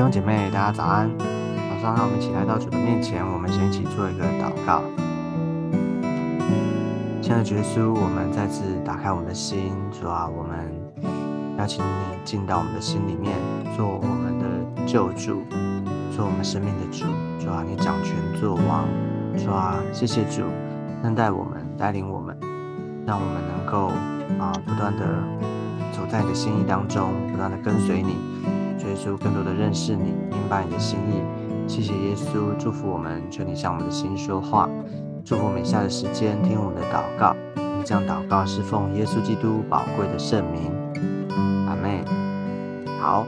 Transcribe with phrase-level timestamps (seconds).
[0.00, 1.10] 弟兄姐妹，大家早安。
[1.18, 4.80] 早上，让我们一起来到主的面前，我们先一起做一个祷告。
[7.20, 10.72] 亲爱的耶稣，我们再次打开我们的心，主啊，我们
[11.58, 11.90] 邀请你
[12.24, 13.36] 进到我们的心里面，
[13.76, 15.42] 做我们的救主，
[16.16, 17.04] 做我们生命的主。
[17.38, 18.88] 主啊，你掌权作王。
[19.36, 20.44] 主啊，谢谢主
[21.02, 22.34] 恩待我们，带领我们，
[23.04, 23.88] 让我们能够
[24.42, 25.04] 啊不断的
[25.92, 28.29] 走在你的心意当中，不断的跟随你。
[28.90, 31.22] 耶稣更多的认识你，明白你的心意。
[31.68, 34.68] 谢谢耶稣，祝福我们，求你向我们的心说话，
[35.24, 37.36] 祝福每下的时间听我们的祷告。
[37.84, 40.72] 这样祷告是奉耶稣基督宝贵的圣名，
[41.68, 42.04] 阿妹。
[43.00, 43.24] 好，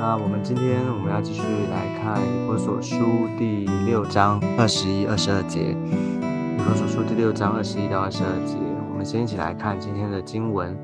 [0.00, 2.96] 那我们今天我们要继续来看以弗所书
[3.38, 5.76] 第六章二十一、二十二节。
[5.82, 8.56] 以弗所书第六章二十一到二十二节，
[8.90, 10.74] 我们先一起来看今天的经文。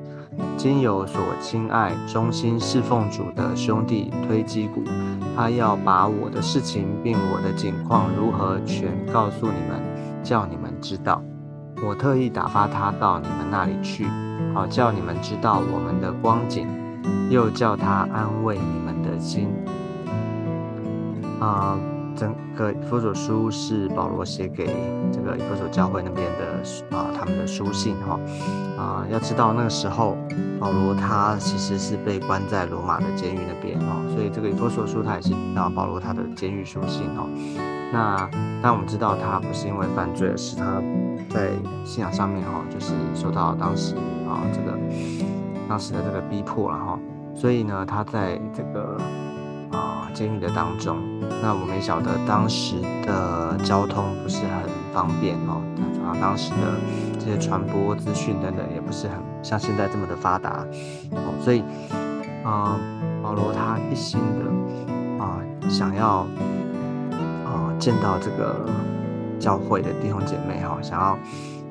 [0.56, 4.82] 今有所亲爱、忠心侍奉主的兄弟推基谷，
[5.36, 9.82] 他要把我的事情并我的景况如何全告诉你们，
[10.22, 11.22] 叫你们知道。
[11.84, 14.06] 我特意打发他到你们那里去，
[14.54, 16.68] 好叫你们知道我们的光景，
[17.28, 19.48] 又叫他安慰你们的心。
[21.40, 21.76] 啊。
[22.62, 24.66] 个佛所书是保罗写给
[25.12, 28.18] 这个佛所教会那边的啊，他们的书信哈
[28.78, 30.16] 啊，要知道那个时候
[30.60, 37.26] 保罗他其实是被关在罗马的监狱那边哦，所以这个佛所书他也是啊保罗他的监狱书信哈。
[37.92, 38.30] 那
[38.62, 40.80] 但我们知道他不是因为犯罪，而是他
[41.28, 41.50] 在
[41.84, 43.96] 信仰上面哈，就是受到当时
[44.28, 44.78] 啊这个
[45.68, 46.98] 当时的这个逼迫了哈，
[47.34, 48.96] 所以呢他在这个。
[49.72, 50.98] 啊监狱的当中，
[51.42, 55.62] 那我们也晓得当时的交通不是很方便哦，
[56.04, 56.78] 啊，当时的
[57.18, 60.64] 这些传播资讯等等也不是很像现在这么的发达
[61.12, 61.64] 哦，所以
[62.44, 62.78] 啊，
[63.22, 66.26] 保罗他一心的啊想要
[67.44, 68.68] 啊见到这个
[69.38, 71.06] 教会的弟兄姐妹哈，想要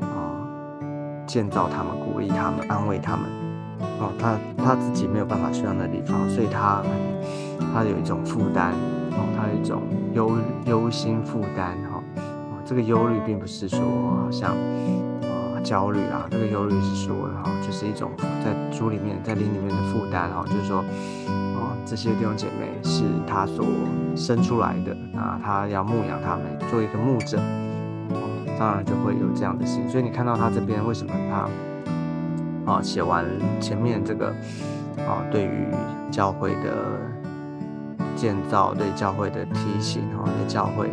[0.02, 0.42] 啊
[1.28, 3.26] 建造他们、鼓励他们、安慰他们
[4.00, 6.82] 哦，他他自己没有办法去到那地方，所以他。
[7.74, 8.74] 他有一种负担，
[9.12, 9.84] 哦，他有一种
[10.14, 14.52] 忧忧心负担，哈，哦，这个忧虑并不是说好像
[15.22, 18.12] 啊焦虑啊，这个忧虑是说，哈，就是一种
[18.44, 20.84] 在主里面，在灵里面的负担，哈，就是说，
[21.56, 23.66] 哦，这些弟兄姐妹是他所
[24.18, 27.38] 生出来的，啊，他要牧养他们，做一个牧者，
[28.10, 31.48] 哦，当然就会有这样的心，所以你看到他这边为什么他，
[32.66, 33.26] 啊，写完
[33.60, 34.28] 前面这个，
[34.98, 35.68] 啊，对于
[36.12, 37.10] 教会的。
[38.14, 40.92] 建造对教会的提醒哦，对教会，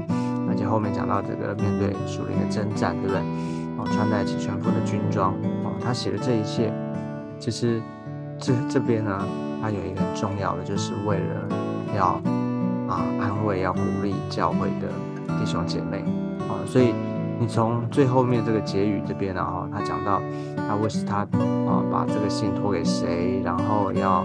[0.49, 3.21] 而且后面讲到这个面对属灵的征战，对不对？
[3.77, 6.73] 哦，穿戴起全副的军装哦，他写的这一切，
[7.39, 7.83] 其实
[8.39, 9.19] 这这边呢，
[9.61, 11.49] 他有一个很重要的，就是为了
[11.95, 12.07] 要
[12.89, 14.89] 啊安慰、要鼓励教会的
[15.39, 15.99] 弟兄姐妹
[16.49, 16.95] 啊，所以
[17.39, 20.21] 你从最后面这个结语这边呢，哈，他讲到
[20.57, 24.25] 他为是他啊把这个信托给谁，然后要。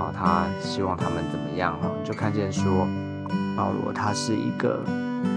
[0.00, 1.74] 啊，他希望他们怎么样？
[1.78, 2.88] 哈，就看见说，
[3.54, 4.82] 保罗他是一个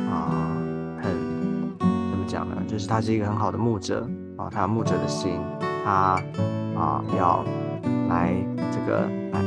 [0.09, 0.55] 啊，
[1.01, 1.11] 很
[1.77, 2.55] 怎么讲呢？
[2.65, 4.07] 就是他是一个很好的牧者
[4.37, 5.37] 啊，他有牧者的心，
[5.83, 6.17] 他
[6.77, 7.43] 啊要
[8.07, 8.33] 来
[8.71, 9.01] 这个
[9.33, 9.41] 来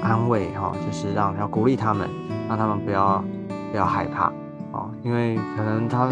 [0.00, 2.08] 安慰哈，就是让要鼓励他们，
[2.48, 3.24] 让他们不要
[3.72, 4.26] 不要害怕
[4.70, 6.08] 啊，因为可能他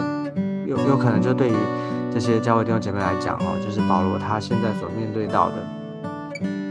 [0.66, 1.54] 有有可能就对于
[2.12, 5.54] 这些教会弟兄姐妹来讲哦，就是保罗他现在所面对到的。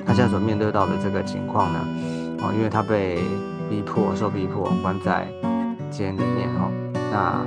[0.06, 1.80] 他现在所面对到的这个情况呢，
[2.40, 3.22] 哦，因为他被
[3.70, 5.28] 逼迫、受逼迫关在
[5.90, 6.72] 监里面哦，
[7.12, 7.46] 那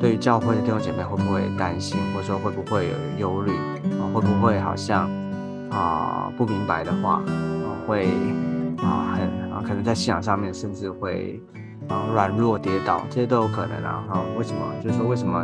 [0.00, 3.52] 对于教会的弟兄姐妹会不会担心，或者说会不会有忧虑
[4.00, 4.02] 啊？
[4.12, 5.08] 会不会好像
[5.70, 7.22] 啊不明白的话，
[7.86, 8.08] 会
[8.78, 11.40] 啊很啊可能在信仰上面甚至会
[11.90, 14.20] 啊软弱跌倒，这些都有可能啊哈？
[14.38, 14.60] 为什么？
[14.82, 15.38] 就是说为什么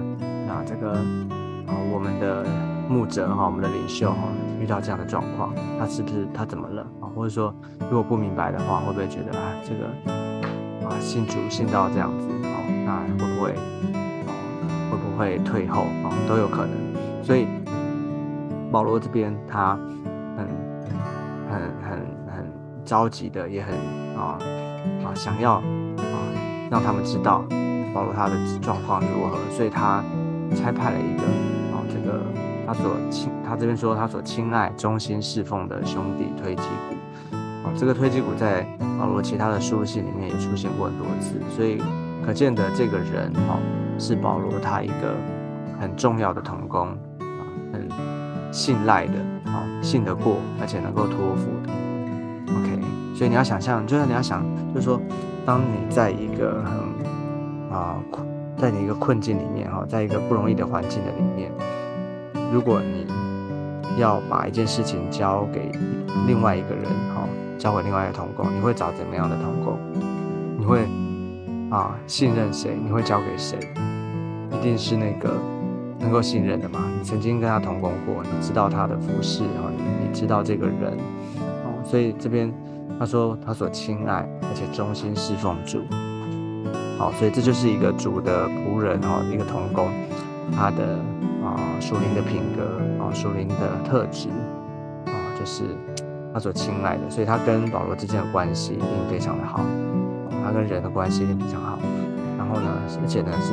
[0.48, 2.46] 啊这个啊我们的
[2.88, 4.16] 牧者哈，我们的领袖哈？
[4.60, 7.04] 遇到这样的状况，他是不是他怎么了啊？
[7.14, 7.54] 或者说，
[7.90, 12.56] 如果不明白的话，会不会觉得啊，这个啊信主信到这样子啊，
[12.86, 14.30] 那会不会啊
[14.90, 16.10] 会不会退后啊？
[16.28, 16.72] 都有可能。
[17.22, 17.46] 所以
[18.70, 19.78] 保罗这边他
[20.36, 20.48] 很
[21.50, 21.90] 很很
[22.34, 22.52] 很
[22.84, 23.74] 着急的，也很
[24.16, 24.38] 啊
[25.04, 25.62] 啊想要啊
[26.70, 27.44] 让他们知道
[27.94, 30.02] 保罗他的状况如何，所以他
[30.54, 31.24] 差派了一个
[31.74, 32.20] 啊这个。
[32.68, 38.66] 他所亲，他这边说他所亲爱、忠心侍奉的兄弟推基谷，哦，这个推基谷在
[38.98, 41.80] 保罗其他的书信里面也出现过很多次，所以
[42.26, 43.62] 可见的这个人哦，
[44.00, 45.14] 是保罗他一个
[45.80, 47.88] 很重要的同工啊，很
[48.50, 49.12] 信赖的
[49.44, 51.72] 啊，信得过，而且能够托付的。
[52.52, 52.80] OK，
[53.14, 55.00] 所以你要想象，就是你要想，就是说，
[55.46, 56.74] 当你在一个很
[57.70, 58.02] 啊，
[58.56, 61.52] 在你一个困境里面哈，在一个不容易的环境的里面，
[62.52, 63.06] 如果你
[63.96, 65.70] 要把一件事情交给
[66.26, 66.84] 另外一个人
[67.14, 67.22] 哈，
[67.58, 69.78] 交给另外一个同工，你会找怎么样的同工？
[70.58, 70.84] 你会
[71.70, 72.76] 啊信任谁？
[72.82, 73.56] 你会交给谁？
[74.50, 75.34] 一定是那个
[76.00, 76.80] 能够信任的嘛？
[76.98, 79.70] 你曾经跟他同工过，你知道他的服饰啊，
[80.02, 80.98] 你知道这个人
[81.64, 82.52] 哦，所以这边。
[82.98, 85.82] 他说他所亲爱，而且忠心侍奉主，
[86.98, 89.90] 好，所以这就是一个主的仆人哈，一个童工，
[90.50, 90.98] 他的
[91.44, 92.62] 啊属灵的品格
[93.04, 93.54] 啊属灵的
[93.84, 94.28] 特质。
[95.06, 95.64] 啊，就是
[96.32, 99.60] 他所亲爱的，所以他跟保罗之间的关系一定非常的好，
[100.42, 101.78] 他跟人的关系一定非常好，
[102.38, 103.52] 然后呢，而且呢是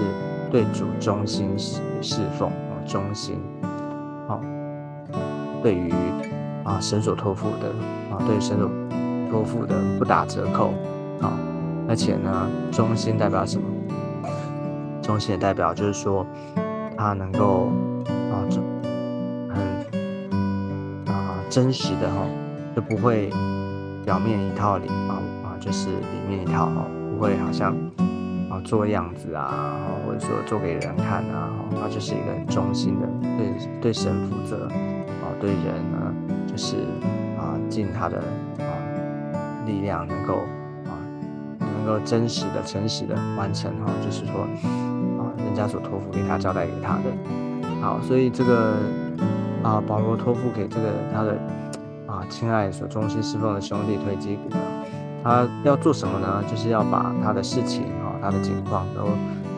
[0.50, 3.38] 对主忠心侍侍奉啊忠心，
[4.28, 4.40] 好，
[5.62, 5.94] 对于
[6.64, 7.68] 啊神所托付的
[8.10, 8.72] 啊对神所。
[9.34, 10.68] 托付的不打折扣，
[11.20, 11.34] 啊，
[11.90, 13.66] 而且呢，忠心代表什么？
[15.02, 16.24] 忠心也代表就是说，
[16.96, 17.72] 他能够
[18.30, 18.46] 啊，
[19.50, 22.28] 很啊真实的哈，
[22.76, 23.32] 就不会
[24.06, 27.76] 表面一套里啊啊，就是里面一套哈，不会好像
[28.52, 29.74] 啊做样子啊，
[30.06, 31.50] 或者说做给人看啊，
[31.82, 36.14] 他就是一个很忠心的，对对神负责啊，对人呢
[36.46, 36.76] 就是
[37.36, 38.22] 啊尽他的。
[39.66, 40.36] 力量能够
[40.86, 40.94] 啊，
[41.60, 44.42] 能够真实的、诚实的完成哈，就是说
[45.20, 48.74] 啊，人家所托付给他、交代给他的，好，所以这个
[49.64, 51.38] 啊，保罗托付给这个他的
[52.08, 54.58] 啊，亲爱所忠心侍奉的兄弟推基古呢，
[55.24, 56.44] 他要做什么呢？
[56.50, 59.08] 就是要把他的事情啊，他的情况都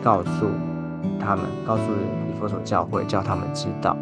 [0.02, 0.46] 告诉
[1.20, 3.96] 他们，告诉以弗所教会，叫他们知道。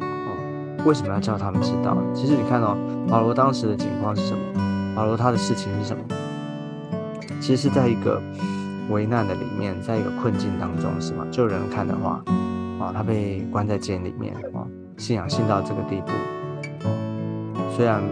[0.00, 1.96] 哦，为什么要叫他们知道？
[2.12, 2.76] 其实你看哦，
[3.08, 4.69] 保罗当时的情况是什么？
[4.94, 6.02] 保罗他的事情是什么？
[7.40, 8.20] 其实是在一个
[8.90, 11.26] 危难的里面，在一个困境当中，是吗？
[11.30, 12.22] 就人看的话，
[12.78, 14.66] 啊，他被关在监里面，啊，
[14.98, 16.12] 信仰信到这个地步，
[17.74, 18.02] 虽然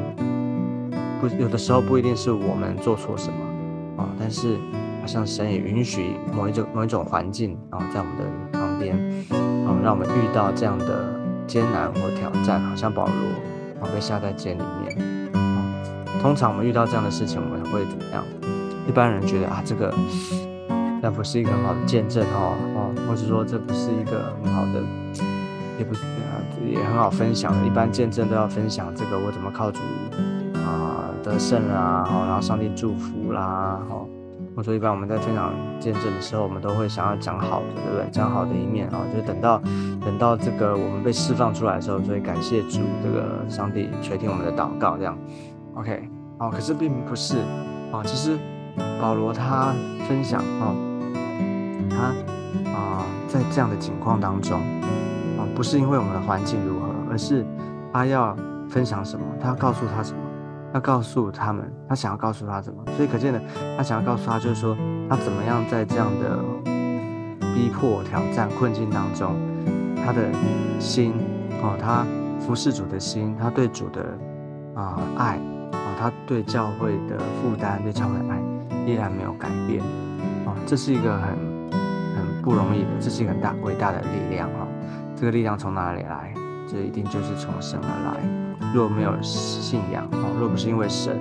[1.20, 4.56] 不有的时候不一定是我们做错什么，啊，但是
[5.00, 8.96] 好像神也允许某一种某一种环境啊，在我们的旁边，
[9.66, 15.07] 啊，让我们遇到这样的艰难或挑战，好像保罗啊被下在监里面。
[16.20, 18.24] 通常我们遇到这样的事情，我们会怎么样？
[18.86, 19.94] 一般人觉得啊，这个
[21.00, 24.82] 那不是一个很好的见证哦哦，或者说这不是一个很好的，
[25.78, 27.66] 也不是啊，也很好分享的。
[27.66, 29.80] 一般见证都要分享这个我怎么靠主
[30.56, 34.08] 啊得胜啦啊，然后上帝祝福啦，哦，
[34.56, 38.10] 或者说一般我们在分享见证的时候，我们都会想要讲好的，对不对？
[38.10, 39.62] 讲好的一面啊，就等到
[40.04, 45.16] 等到这个我们被释放出来的时候，所以感谢主，这个上帝垂听我们的祷告，这样。
[45.78, 46.10] OK，
[46.40, 47.38] 哦，可是并不是，
[47.92, 48.36] 啊，其实
[49.00, 49.72] 保罗他
[50.08, 50.74] 分享，啊，
[51.88, 54.58] 他啊在这样的情况当中，
[55.38, 57.46] 啊，不是因为我们的环境如何，而是
[57.92, 58.36] 他要
[58.68, 60.18] 分享什么，他要告诉他什么，
[60.74, 63.40] 要告诉他们，他想要告诉他什么，所以可见的，
[63.76, 64.76] 他想要告诉他就是说，
[65.08, 66.40] 他怎么样在这样的
[67.54, 69.36] 逼迫、挑战、困境当中，
[70.04, 70.28] 他的
[70.80, 71.14] 心，
[71.62, 72.04] 哦，他
[72.40, 74.04] 服侍主的心，他对主的
[74.74, 75.38] 啊爱。
[75.98, 78.38] 他对教会的负担，对教会的爱
[78.86, 79.82] 依然没有改变，
[80.46, 81.30] 啊，这是一个很
[82.14, 84.68] 很不容易的，这是一个很大伟大的力量啊！
[85.16, 86.32] 这个力量从哪里来？
[86.68, 88.72] 这一定就是从神而来。
[88.72, 91.18] 若没有信仰啊，若不是因为神，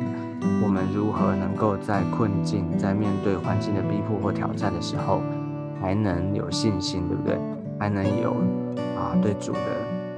[0.61, 5.23] 我们如何能够在困境、在面对环境的逼迫或挑战的时候，
[5.81, 7.39] 还能有信心，对不对？
[7.79, 8.31] 还能有
[8.95, 9.59] 啊对主的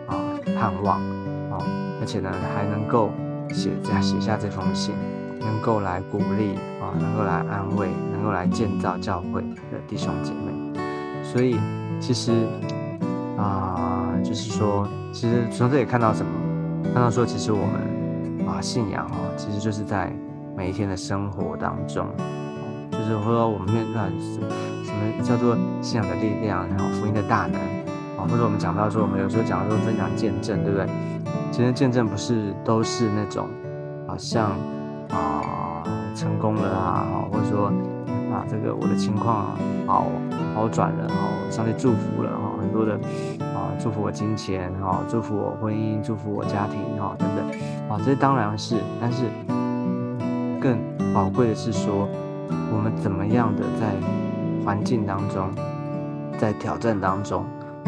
[0.08, 0.20] 啊
[0.58, 1.00] 盼望
[1.50, 1.64] 啊，
[2.02, 3.10] 而且呢，还能够。
[3.52, 4.94] 写下写下这封信，
[5.40, 10.82] 能够来鼓励啊，能够来安慰，能够来建造教会的弟兄姐妹。
[11.24, 11.58] 所以
[12.00, 12.32] 其实
[13.38, 16.32] 啊，就是说，其实从这里看到什么？
[16.94, 20.12] 看到说，其实我们啊，信仰啊，其实就是在
[20.56, 22.08] 每一天的生活当中，
[22.92, 27.56] 就是说我们面对什么叫做信仰的力量，然后福音的大能
[28.18, 30.88] 啊，或者我们讲到说，我们有时候讲到说分享见证，对不对？
[31.60, 33.46] 今天见证不是都是那种，
[34.08, 34.52] 好像
[35.10, 35.84] 啊
[36.16, 37.66] 成功了啊，或者说
[38.32, 39.48] 啊这个我的情况
[39.86, 40.08] 好
[40.56, 42.30] 好转了，哦，上帝祝福了。
[42.30, 42.94] 哈，很多的
[43.54, 47.46] 啊祝福我金钱哈，祝福我婚姻，祝福我家庭哈等等，
[47.90, 49.26] 啊这当然是，但是
[50.62, 50.80] 更
[51.14, 52.08] 宝贵的是说，
[52.72, 55.52] 我们怎么样的在环境当中，
[56.38, 57.44] 在挑战当中，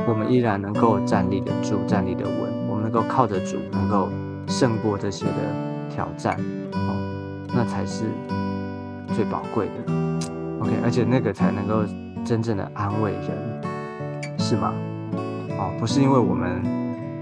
[0.09, 2.50] 我们依然能够站立得住，站立得稳。
[2.91, 4.09] 能够靠着主，能够
[4.47, 5.31] 胜过这些的
[5.89, 6.37] 挑战，
[6.73, 8.03] 哦，那才是
[9.15, 9.93] 最宝贵的。
[10.59, 11.85] OK，而且那个才能够
[12.25, 14.73] 真正的安慰人，是吗？
[15.57, 16.61] 哦，不是因为我们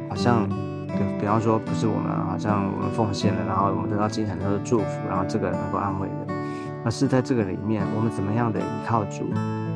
[0.09, 0.49] 好像，
[0.87, 6.37] 比比方说，不是我们好像我们奉献了，然后我们得到精神上的祝福，然后这个能够安慰人，
[6.83, 9.23] 而是在这个里面，我们怎么样的依靠主，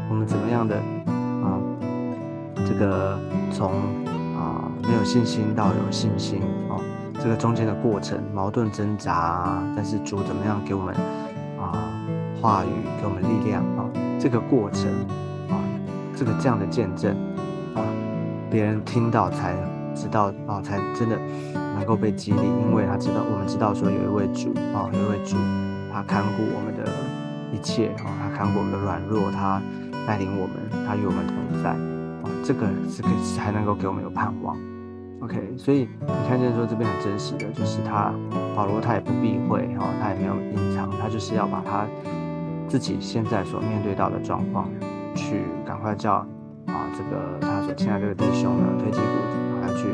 [0.09, 0.75] 我们怎么样的
[1.45, 1.61] 啊，
[2.65, 3.15] 这个
[3.51, 3.71] 从
[4.87, 6.79] 没有信心到有信心哦，
[7.21, 10.93] 这个中间的过程，矛盾挣扎，但是主怎么样给我们
[11.59, 11.71] 啊
[12.41, 12.69] 话语，
[13.01, 13.87] 给我们力量啊，
[14.19, 14.91] 这个过程
[15.49, 15.55] 啊，
[16.15, 17.15] 这个这样的见证
[17.73, 17.81] 啊。
[18.51, 19.55] 别人听到才
[19.95, 21.17] 知道啊，才真的
[21.75, 25.37] 能够被激励，因为他知道，我们知道说有一位主啊，有一位主，
[25.91, 26.91] 他看顾我们的
[27.51, 29.61] 一切啊，他看顾我们的软弱，他
[30.05, 34.57] 带领我们，他与我们同在啊，这个是可才能够给我们有盼望。
[35.23, 38.13] OK，所以你看见说这边很真实的就是他
[38.55, 41.87] 保罗他也不避讳哈，他也没有隐藏，他就是要把他
[42.67, 44.69] 自己现在所面对到的状况
[45.15, 46.25] 去赶快叫。
[46.65, 49.05] 啊，这个他所亲爱这个弟兄呢，推击鼓，
[49.61, 49.85] 然后去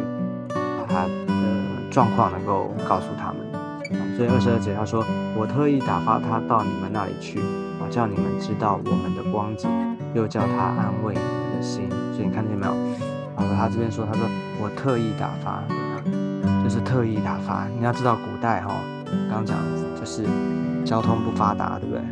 [0.53, 3.39] 把他的状况能够告诉他们。
[4.15, 5.03] 所以二十二节他说
[5.35, 7.39] ：“我特意打发他到你们那里去，
[7.81, 9.67] 啊，叫你们知道我们的光景，
[10.13, 12.71] 又叫他安慰你们的心。”所以你看见没有？
[13.35, 14.21] 啊，他这边说，他说
[14.59, 15.63] 我特意打发，
[16.63, 17.65] 就是特意打发。
[17.67, 18.75] 你要知道，古代哈，
[19.29, 19.57] 刚刚讲
[19.99, 20.25] 就是
[20.85, 22.03] 交通不发达，对不对？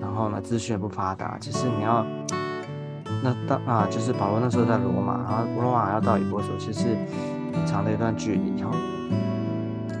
[0.00, 2.04] 然后呢，资讯也不发达，其实你要。
[3.24, 6.96] 那当啊，就是保罗那时候在罗马，然后罗马要到以波所，其实
[7.52, 8.70] 很长的一段距离哈。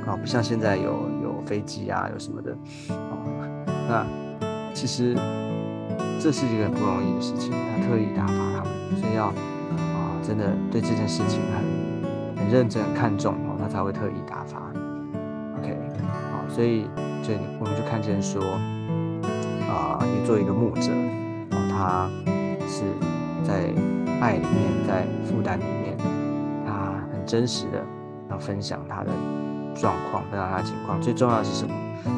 [0.04, 2.50] 啊，不像现在有有飞机啊，有什么的。
[2.90, 3.14] 啊，
[3.88, 4.04] 那
[4.74, 5.14] 其实
[6.18, 11.62] 这是一个不容易的事情，他特意打发他们，所以要啊，真的对这件事情很
[12.52, 14.58] 认真、看重哦，他才会特意打发。
[15.58, 15.74] OK，
[16.30, 16.82] 好，所以
[17.22, 18.42] 就我们就看见说，
[19.68, 20.92] 啊，你做一个牧者，
[21.50, 22.10] 啊，他。
[22.74, 22.84] 是
[23.44, 23.70] 在
[24.18, 25.94] 爱里面，在负担里面，
[26.64, 27.84] 他很真实的
[28.30, 29.10] 要分享他的
[29.74, 30.98] 状况，分享他的情况。
[31.02, 31.74] 最重要的是什么？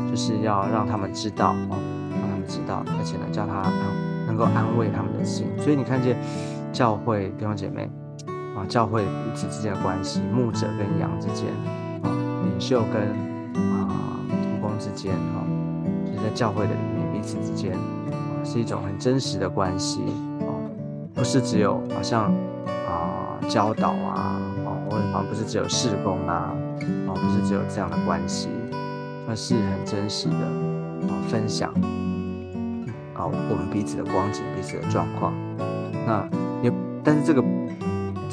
[0.08, 1.76] 就是要让他们知道哦，
[2.12, 3.64] 让他们知道，而且呢，叫他
[4.28, 5.48] 能够安慰他们的心。
[5.58, 6.16] 所以你看见
[6.72, 7.90] 教会弟兄姐妹
[8.56, 11.48] 啊，教会彼此之间的关系，牧者跟羊之间
[12.02, 12.10] 啊，
[12.44, 13.02] 领袖跟
[13.54, 15.44] 啊徒工之间啊，
[16.06, 20.02] 就是在教会的里面彼此之间啊，是一种很真实的关系。
[20.40, 20.50] 啊
[21.14, 22.24] 不是只有好像
[22.66, 26.52] 啊教导啊，哦，或者好像不是只有事工啊，
[27.06, 28.48] 哦，不是只有这样的关系，
[29.28, 30.34] 而是很真实的
[31.06, 31.70] 啊分享
[33.14, 35.32] 啊我们彼此的光景、彼此的状况。
[36.04, 36.28] 那
[36.64, 36.72] 也，
[37.04, 37.40] 但是这个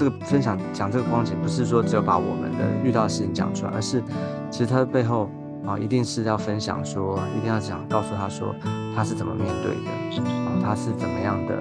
[0.01, 4.01] 这个分享讲这个光景，不是说只有把我们的遇到的事情讲出来，而是
[4.49, 5.29] 其实它的背后
[5.63, 8.55] 啊，一定是要分享说，一定要讲告诉他说
[8.95, 11.53] 他是怎么面对的，啊，他是怎么样的。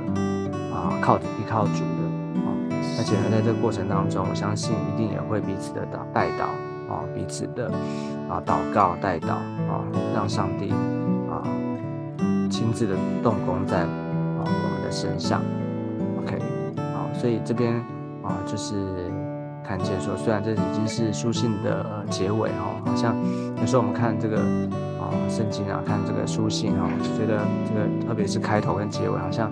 [0.74, 2.48] 啊，靠依靠主的啊，
[2.96, 6.46] 而且呢，在这个过程当中，我相信一定也会彼此的导带导
[6.88, 7.70] 啊，彼此的
[8.26, 10.70] 啊祷告带导啊，让上帝
[11.28, 11.44] 啊
[12.48, 15.42] 亲自的动工在啊我们的身上。
[16.22, 16.38] OK，
[16.94, 17.84] 好，所以这边
[18.30, 18.74] 啊就是
[19.62, 23.14] 看见说，虽然这已经是书信的结尾哈，好像
[23.60, 24.38] 有时候我们看这个
[24.98, 29.50] 啊圣经啊，看这个书信哈，就觉得这个特别是开头跟结尾好像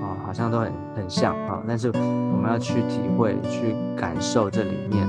[0.00, 0.16] 啊。
[0.24, 5.06] 好像都很很像啊，但是我们要去体会、去感受这里面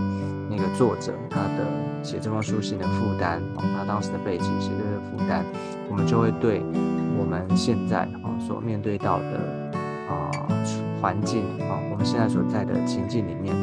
[0.50, 5.44] 那个作者他的写这封书信的负担啊，他当时的背景写这的负担，
[5.90, 6.62] 我们就会对
[7.18, 9.65] 我们现在啊所面对到的
[11.02, 13.56] 环境啊，我们现在所在的情境里面，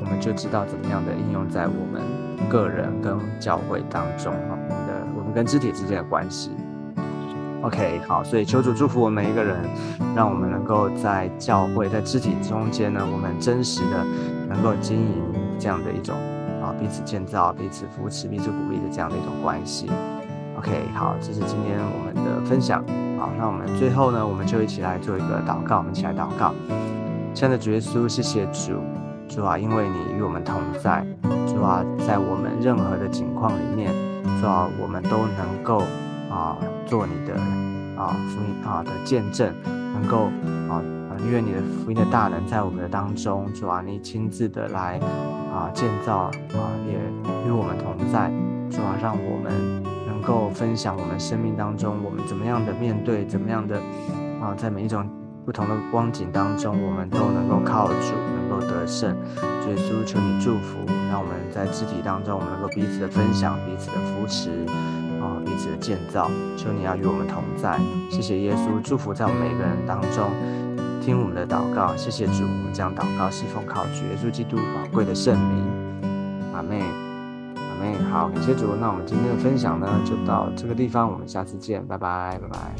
[0.00, 2.02] 我们就知道怎么样的应用在我们
[2.48, 6.50] 个人跟教会当中啊，我们的我们跟肢体之间的关系。
[7.62, 9.56] OK，好，所以求主祝福我们每一个人，
[10.16, 14.04] 让我们能够在教会、在肢体中间呢，我们真实的
[14.48, 15.22] 能够经营
[15.58, 16.16] 这样的一种
[16.62, 19.90] 啊彼此建造、彼此扶持、彼此鼓励的这样的一种关系。
[20.60, 22.84] OK，好，这是今天我们的分享。
[23.18, 26.52] 好，那我们最后呢，我们就一起来做一个祷告，我们一起来祷告。
[27.32, 28.74] 亲爱的主耶稣，谢谢主，
[29.26, 31.02] 主啊，因为你与我们同在，
[31.48, 33.90] 主啊，在我们任何的情况里面，
[34.38, 35.82] 主啊，我们都能够。
[36.30, 37.34] 啊，做你的
[38.00, 40.26] 啊福音啊的见证，能够
[40.68, 40.78] 啊
[41.10, 45.00] 啊，因为你的福音的大能在我们的当中，主啊，你亲自的来
[45.52, 46.94] 啊建造啊，也
[47.48, 48.30] 与我们同在，
[48.70, 49.79] 主啊，让我们
[50.30, 53.76] 够分享我们生命当中我们怎么样的面对，怎么样的
[54.40, 55.04] 啊，在每一种
[55.44, 59.10] 不同的光景当中，我们都能够靠主，能够得胜。
[59.66, 60.78] 耶稣，求你祝福，
[61.10, 64.50] 让我们在肢体当中，我们能够彼此的分享，彼此的扶持。
[65.20, 66.30] 啊，彼此的建造。
[66.56, 67.78] 求你要与我们同在。
[68.08, 70.30] 谢谢耶稣，祝福在我们每个人当中，
[71.02, 71.96] 听我们的祷告。
[71.96, 75.64] 谢谢主，我们将祷告是奉靠主耶稣基督宝贵的圣名。
[76.52, 76.82] 阿妹，
[77.80, 78.74] 妹，好，感谢主。
[78.78, 82.76] 那我们今天的分享呢，就到这个地方，我们下次见，拜拜，拜拜。